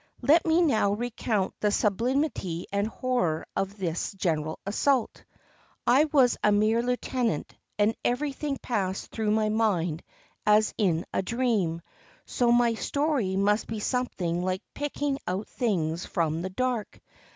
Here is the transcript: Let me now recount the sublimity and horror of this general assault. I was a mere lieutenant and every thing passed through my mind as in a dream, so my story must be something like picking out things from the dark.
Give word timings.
Let 0.23 0.47
me 0.47 0.63
now 0.63 0.93
recount 0.93 1.53
the 1.59 1.69
sublimity 1.69 2.65
and 2.73 2.87
horror 2.87 3.45
of 3.55 3.77
this 3.77 4.13
general 4.13 4.59
assault. 4.65 5.23
I 5.85 6.05
was 6.05 6.39
a 6.43 6.51
mere 6.51 6.81
lieutenant 6.81 7.55
and 7.77 7.95
every 8.03 8.31
thing 8.31 8.57
passed 8.57 9.11
through 9.11 9.29
my 9.29 9.49
mind 9.49 10.01
as 10.43 10.73
in 10.75 11.05
a 11.13 11.21
dream, 11.21 11.83
so 12.25 12.51
my 12.51 12.73
story 12.73 13.35
must 13.35 13.67
be 13.67 13.79
something 13.79 14.41
like 14.43 14.63
picking 14.73 15.19
out 15.27 15.47
things 15.47 16.03
from 16.07 16.41
the 16.41 16.49
dark. 16.49 16.99